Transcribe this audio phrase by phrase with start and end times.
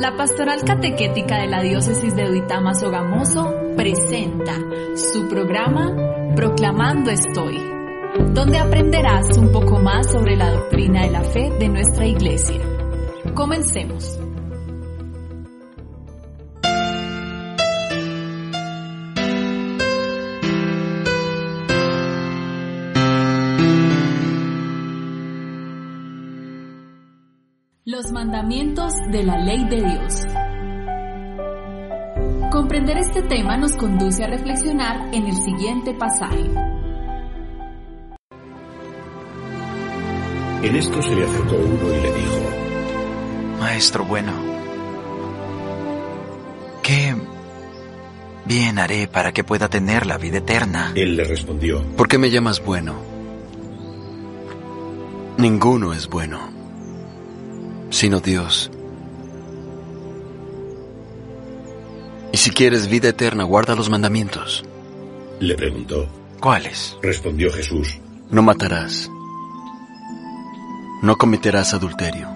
[0.00, 4.56] La Pastoral Catequética de la Diócesis de Duitama Sogamoso presenta
[4.96, 5.94] su programa
[6.34, 7.58] Proclamando Estoy,
[8.32, 12.62] donde aprenderás un poco más sobre la doctrina de la fe de nuestra Iglesia.
[13.34, 14.18] Comencemos.
[27.90, 30.14] Los mandamientos de la ley de Dios.
[32.52, 36.44] Comprender este tema nos conduce a reflexionar en el siguiente pasaje.
[40.62, 44.34] En esto se le acercó uno y le dijo, Maestro bueno,
[46.84, 47.16] ¿qué
[48.44, 50.92] bien haré para que pueda tener la vida eterna?
[50.94, 52.94] Él le respondió, ¿Por qué me llamas bueno?
[55.38, 56.59] Ninguno es bueno,
[57.90, 58.70] sino Dios.
[62.32, 64.64] Y si quieres vida eterna, guarda los mandamientos.
[65.40, 66.06] le preguntó.
[66.40, 66.96] ¿Cuáles?
[67.02, 67.98] Respondió Jesús,
[68.30, 69.10] No matarás.
[71.02, 72.28] No cometerás adulterio.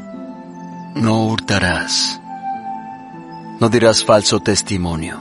[0.94, 2.20] No hurtarás.
[3.60, 5.20] No dirás falso testimonio.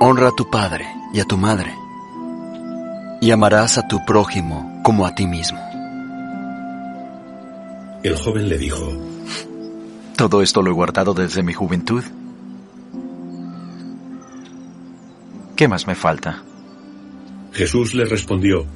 [0.00, 1.74] Honra a tu padre y a tu madre.
[3.20, 5.58] Y amarás a tu prójimo como a ti mismo.
[8.04, 8.92] El joven le dijo,
[10.16, 12.04] Todo esto lo he guardado desde mi juventud.
[15.56, 16.42] ¿Qué más me falta?
[17.52, 18.66] Jesús le respondió,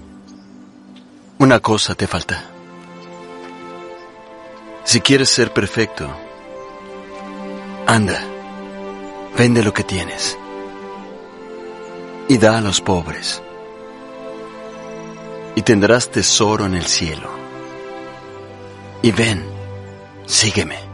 [1.38, 2.42] Una cosa te falta.
[4.84, 6.08] Si quieres ser perfecto,
[7.86, 8.24] anda,
[9.36, 10.38] vende lo que tienes
[12.28, 13.42] y da a los pobres,
[15.54, 17.47] y tendrás tesoro en el cielo.
[19.02, 19.44] Y ven,
[20.26, 20.88] sígueme.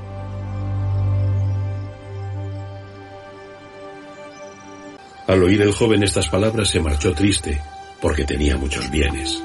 [5.27, 7.61] al oír el joven estas palabras se marchó triste,
[8.01, 9.43] porque tenía muchos bienes.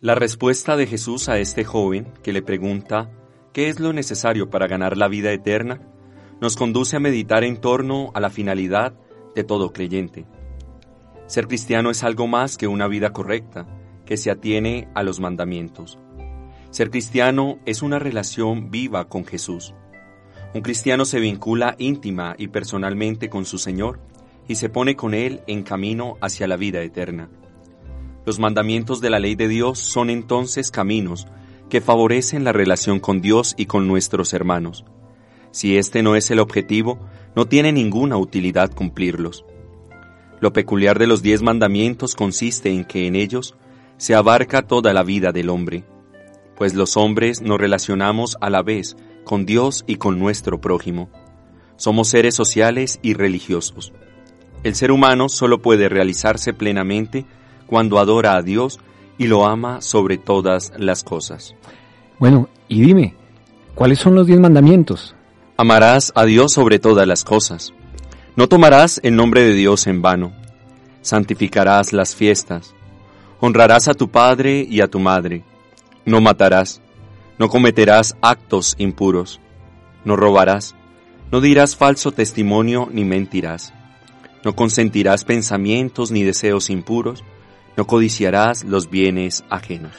[0.00, 3.10] La respuesta de Jesús a este joven que le pregunta
[3.52, 5.80] ¿qué es lo necesario para ganar la vida eterna?
[6.40, 8.94] nos conduce a meditar en torno a la finalidad
[9.34, 10.26] de todo creyente.
[11.26, 13.66] Ser cristiano es algo más que una vida correcta,
[14.04, 15.98] que se atiene a los mandamientos.
[16.70, 19.74] Ser cristiano es una relación viva con Jesús.
[20.54, 24.00] Un cristiano se vincula íntima y personalmente con su Señor
[24.48, 27.28] y se pone con Él en camino hacia la vida eterna.
[28.26, 31.26] Los mandamientos de la ley de Dios son entonces caminos
[31.68, 34.84] que favorecen la relación con Dios y con nuestros hermanos.
[35.50, 36.98] Si este no es el objetivo,
[37.36, 39.44] no tiene ninguna utilidad cumplirlos.
[40.40, 43.54] Lo peculiar de los diez mandamientos consiste en que en ellos
[43.96, 45.84] se abarca toda la vida del hombre,
[46.56, 51.08] pues los hombres nos relacionamos a la vez con Dios y con nuestro prójimo.
[51.76, 53.92] Somos seres sociales y religiosos.
[54.62, 57.26] El ser humano solo puede realizarse plenamente
[57.66, 58.78] cuando adora a Dios
[59.18, 61.54] y lo ama sobre todas las cosas.
[62.18, 63.14] Bueno, y dime,
[63.74, 65.14] ¿cuáles son los diez mandamientos?
[65.56, 67.72] Amarás a Dios sobre todas las cosas.
[68.36, 70.32] No tomarás el nombre de Dios en vano.
[71.02, 72.74] Santificarás las fiestas.
[73.46, 75.44] Honrarás a tu padre y a tu madre.
[76.06, 76.80] No matarás.
[77.38, 79.38] No cometerás actos impuros.
[80.02, 80.74] No robarás.
[81.30, 83.74] No dirás falso testimonio ni mentirás.
[84.46, 87.22] No consentirás pensamientos ni deseos impuros.
[87.76, 89.92] No codiciarás los bienes ajenos.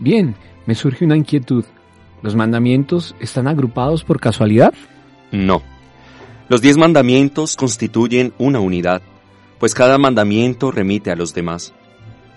[0.00, 0.34] Bien,
[0.66, 1.64] me surge una inquietud.
[2.20, 4.74] ¿Los mandamientos están agrupados por casualidad?
[5.30, 5.62] No.
[6.48, 9.02] Los diez mandamientos constituyen una unidad,
[9.60, 11.72] pues cada mandamiento remite a los demás.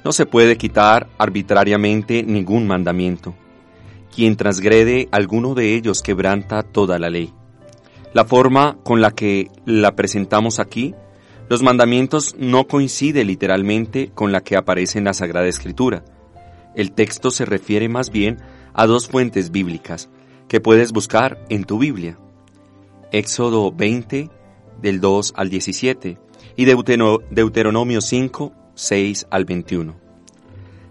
[0.04, 3.36] No se puede quitar arbitrariamente ningún mandamiento.
[4.14, 7.34] Quien transgrede alguno de ellos quebranta toda la ley.
[8.14, 10.96] La forma con la que la presentamos aquí,
[11.48, 16.04] los mandamientos no coincide literalmente con la que aparece en la Sagrada Escritura.
[16.76, 18.38] El texto se refiere más bien
[18.74, 20.10] a dos fuentes bíblicas
[20.48, 22.18] que puedes buscar en tu Biblia.
[23.12, 24.30] Éxodo 20,
[24.82, 26.18] del 2 al 17,
[26.56, 29.94] y Deutero- Deuteronomio 5, 6 al 21.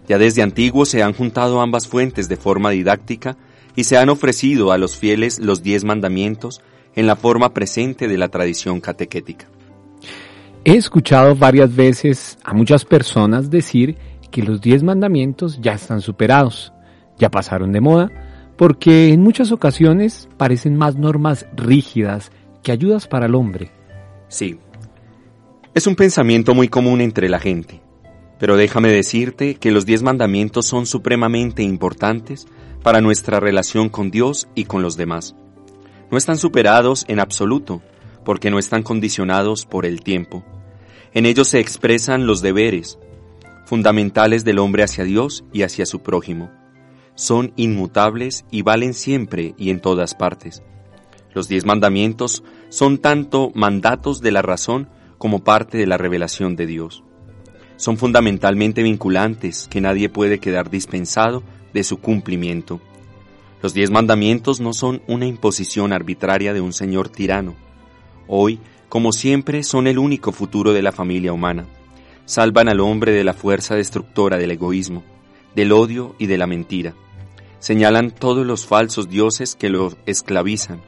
[0.07, 3.35] Ya desde antiguo se han juntado ambas fuentes de forma didáctica
[3.75, 6.61] y se han ofrecido a los fieles los diez mandamientos
[6.95, 9.47] en la forma presente de la tradición catequética.
[10.65, 13.97] He escuchado varias veces a muchas personas decir
[14.29, 16.73] que los diez mandamientos ya están superados,
[17.17, 18.11] ya pasaron de moda,
[18.55, 22.31] porque en muchas ocasiones parecen más normas rígidas
[22.61, 23.71] que ayudas para el hombre.
[24.27, 24.59] Sí,
[25.73, 27.81] es un pensamiento muy común entre la gente,
[28.39, 32.47] pero déjame decirte que los diez mandamientos son supremamente importantes
[32.81, 35.35] para nuestra relación con Dios y con los demás.
[36.09, 37.83] No están superados en absoluto,
[38.25, 40.43] porque no están condicionados por el tiempo.
[41.13, 42.97] En ellos se expresan los deberes
[43.65, 46.49] fundamentales del hombre hacia Dios y hacia su prójimo.
[47.13, 50.63] Son inmutables y valen siempre y en todas partes.
[51.35, 54.89] Los diez mandamientos son tanto mandatos de la razón
[55.19, 57.03] como parte de la revelación de Dios.
[57.75, 61.43] Son fundamentalmente vinculantes que nadie puede quedar dispensado
[61.73, 62.81] de su cumplimiento.
[63.61, 67.55] Los diez mandamientos no son una imposición arbitraria de un señor tirano.
[68.27, 71.67] Hoy, como siempre, son el único futuro de la familia humana.
[72.25, 75.03] Salvan al hombre de la fuerza destructora del egoísmo,
[75.55, 76.95] del odio y de la mentira.
[77.59, 80.81] Señalan todos los falsos dioses que lo esclavizan,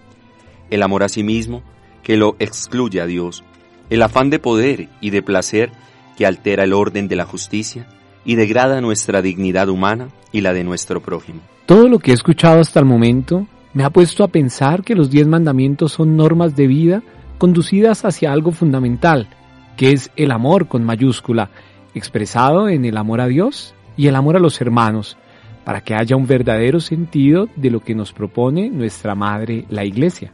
[0.70, 1.64] el amor a sí mismo
[2.04, 3.44] que lo excluye a Dios,
[3.92, 5.70] el afán de poder y de placer
[6.18, 7.88] que altera el orden de la justicia
[8.24, 11.42] y degrada nuestra dignidad humana y la de nuestro prójimo.
[11.66, 15.12] Todo lo que he escuchado hasta el momento me ha puesto a pensar que los
[15.12, 17.04] diez mandamientos son normas de vida
[17.38, 19.28] conducidas hacia algo fundamental,
[19.76, 21.50] que es el amor con mayúscula,
[21.94, 25.18] expresado en el amor a Dios y el amor a los hermanos,
[25.66, 30.32] para que haya un verdadero sentido de lo que nos propone nuestra Madre, la Iglesia.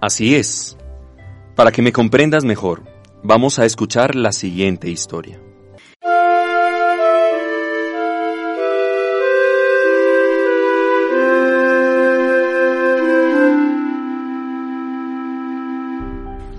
[0.00, 0.76] Así es.
[1.54, 2.82] Para que me comprendas mejor,
[3.22, 5.38] vamos a escuchar la siguiente historia.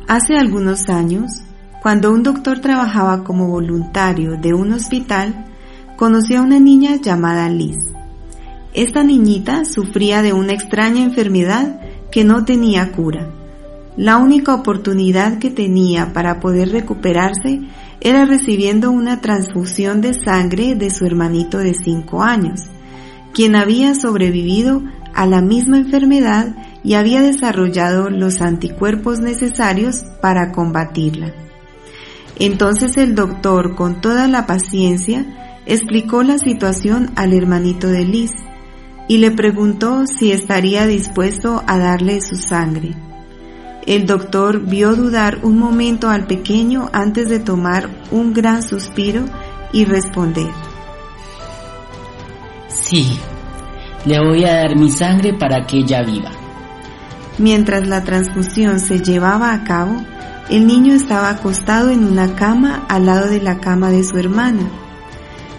[0.07, 1.41] Hace algunos años,
[1.81, 5.45] cuando un doctor trabajaba como voluntario de un hospital,
[5.97, 7.79] conoció a una niña llamada Liz.
[8.75, 11.81] Esta niñita sufría de una extraña enfermedad
[12.11, 13.42] que no tenía cura.
[13.95, 17.61] La única oportunidad que tenía para poder recuperarse
[18.01, 22.61] era recibiendo una transfusión de sangre de su hermanito de 5 años,
[23.33, 24.81] quien había sobrevivido
[25.13, 31.31] a la misma enfermedad y había desarrollado los anticuerpos necesarios para combatirla.
[32.39, 38.31] Entonces el doctor, con toda la paciencia, explicó la situación al hermanito de Liz
[39.07, 42.95] y le preguntó si estaría dispuesto a darle su sangre.
[43.85, 49.25] El doctor vio dudar un momento al pequeño antes de tomar un gran suspiro
[49.74, 50.51] y responder.
[52.69, 53.18] Sí,
[54.06, 56.31] le voy a dar mi sangre para que ella viva.
[57.38, 60.01] Mientras la transfusión se llevaba a cabo,
[60.50, 64.69] el niño estaba acostado en una cama al lado de la cama de su hermana.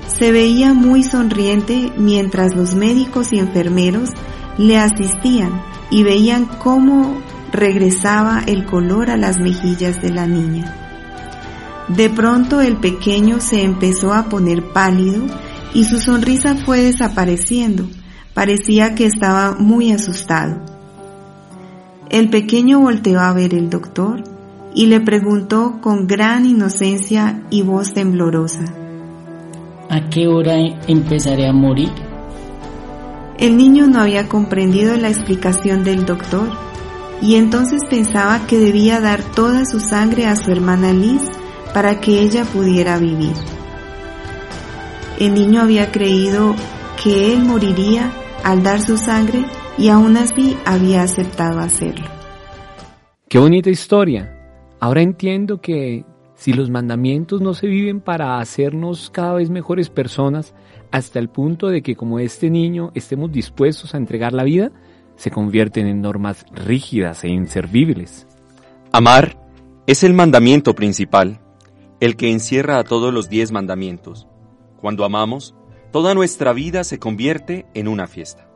[0.07, 4.11] Se veía muy sonriente mientras los médicos y enfermeros
[4.57, 5.61] le asistían
[5.91, 7.19] y veían cómo
[7.55, 10.75] regresaba el color a las mejillas de la niña.
[11.89, 15.25] De pronto el pequeño se empezó a poner pálido
[15.73, 17.87] y su sonrisa fue desapareciendo.
[18.33, 20.61] Parecía que estaba muy asustado.
[22.11, 24.25] El pequeño volteó a ver el doctor
[24.75, 28.65] y le preguntó con gran inocencia y voz temblorosa.
[29.91, 30.55] ¿A qué hora
[30.89, 31.91] empezaré a morir?
[33.39, 36.49] El niño no había comprendido la explicación del doctor
[37.21, 41.23] y entonces pensaba que debía dar toda su sangre a su hermana Liz
[41.73, 43.35] para que ella pudiera vivir.
[45.19, 46.55] El niño había creído
[47.03, 48.13] que él moriría
[48.43, 49.45] al dar su sangre
[49.79, 52.07] y aún así había aceptado hacerlo.
[53.29, 54.31] Qué bonita historia.
[54.81, 60.55] Ahora entiendo que si los mandamientos no se viven para hacernos cada vez mejores personas,
[60.91, 64.71] hasta el punto de que como este niño estemos dispuestos a entregar la vida,
[65.17, 68.27] se convierten en normas rígidas e inservibles.
[68.93, 69.37] Amar
[69.87, 71.41] es el mandamiento principal,
[72.01, 74.27] el que encierra a todos los diez mandamientos.
[74.81, 75.55] Cuando amamos,
[75.93, 78.47] toda nuestra vida se convierte en una fiesta.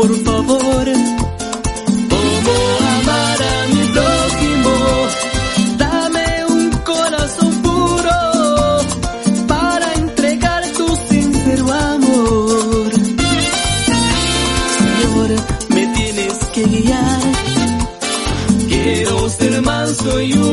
[0.00, 1.19] por favor,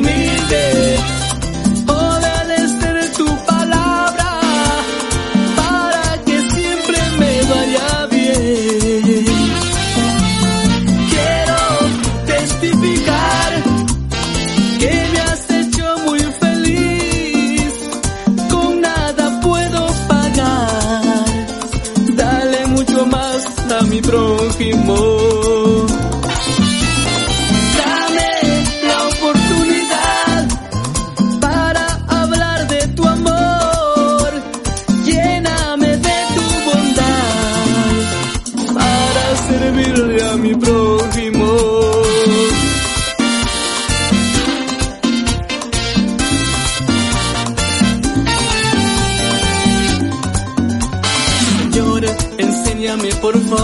[0.08, 0.77] humilde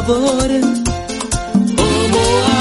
[0.05, 0.51] favor.
[1.75, 2.52] ¿Cómo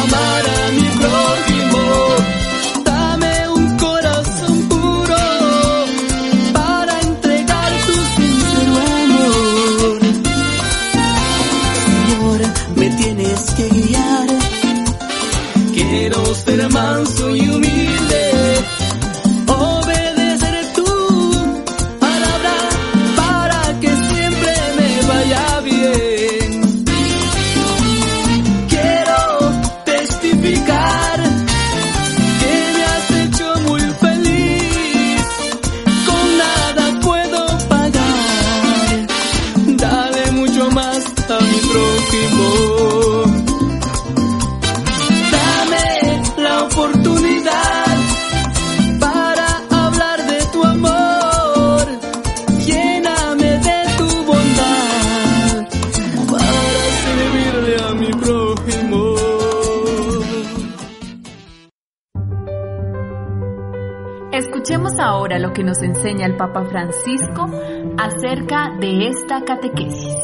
[64.63, 67.51] Escuchemos ahora lo que nos enseña el Papa Francisco
[67.99, 70.15] acerca de esta catequesis.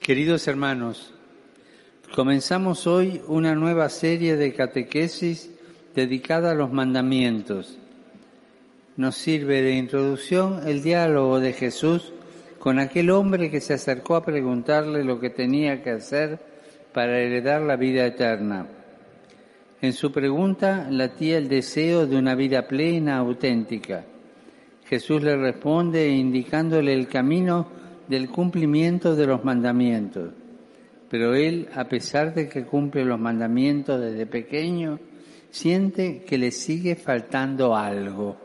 [0.00, 1.12] Queridos hermanos,
[2.14, 5.50] comenzamos hoy una nueva serie de catequesis
[5.96, 7.76] dedicada a los mandamientos.
[8.96, 12.12] Nos sirve de introducción el diálogo de Jesús
[12.60, 16.38] con aquel hombre que se acercó a preguntarle lo que tenía que hacer
[16.94, 18.68] para heredar la vida eterna.
[19.82, 24.04] En su pregunta latía el deseo de una vida plena, auténtica.
[24.84, 27.66] Jesús le responde indicándole el camino
[28.06, 30.34] del cumplimiento de los mandamientos.
[31.10, 35.00] Pero él, a pesar de que cumple los mandamientos desde pequeño,
[35.50, 38.36] siente que le sigue faltando algo.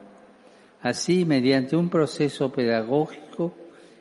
[0.81, 3.53] Así, mediante un proceso pedagógico,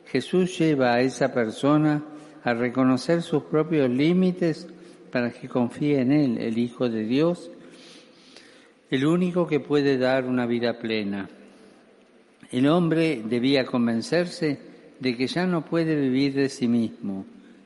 [0.07, 2.03] Jesús lleva a esa persona
[2.43, 4.67] a reconocer sus propios límites
[5.11, 7.51] para que confíe en Él, el Hijo de Dios,
[8.89, 11.29] el único que puede dar una vida plena.
[12.51, 14.59] El hombre debía convencerse
[14.99, 17.25] de que ya no puede vivir de sí mismo,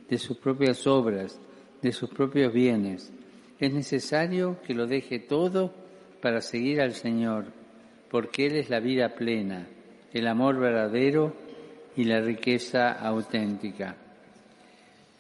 [0.10, 1.40] de sus propias obras,
[1.82, 3.14] de sus propios bienes.
[3.60, 5.74] Es necesario que lo deje todo
[6.22, 7.46] para seguir al Señor,
[8.10, 9.68] porque Él es la vida plena,
[10.14, 11.36] el amor verdadero
[11.96, 13.96] y la riqueza auténtica.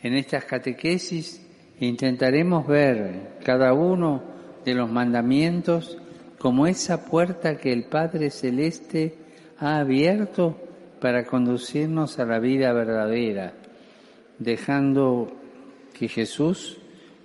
[0.01, 1.45] En estas catequesis
[1.87, 4.21] intentaremos ver cada uno
[4.63, 5.97] de los mandamientos
[6.37, 9.15] como esa puerta que el Padre Celeste
[9.57, 10.57] ha abierto
[10.99, 13.53] para conducirnos a la vida verdadera,
[14.37, 15.31] dejando
[15.93, 16.77] que Jesús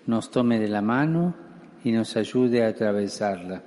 [0.06, 1.34] nos tome de la mano
[1.84, 3.62] y nos ayude a atravesarla.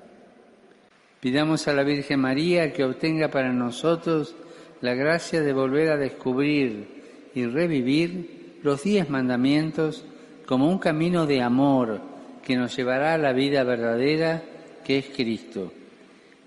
[1.19, 4.35] Pidamos a la Virgen María que obtenga para nosotros
[4.81, 10.05] la gracia de volver a descubrir y revivir los diez mandamientos
[10.49, 12.01] como un camino de amor
[12.43, 14.41] que nos llevará a la vida verdadera
[14.83, 15.71] que es Cristo.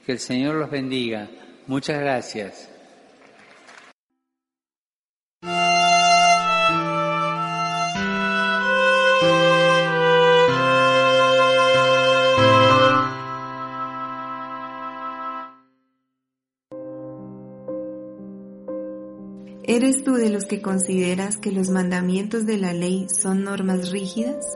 [0.04, 1.28] Que el Señor los bendiga.
[1.68, 2.71] Muchas gracias.
[20.22, 24.46] De los que consideras que los mandamientos de la ley son normas rígidas?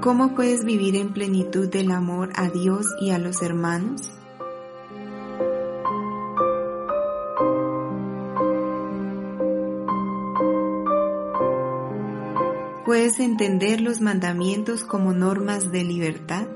[0.00, 4.12] ¿Cómo puedes vivir en plenitud del amor a Dios y a los hermanos?
[12.84, 16.46] ¿Puedes entender los mandamientos como normas de libertad?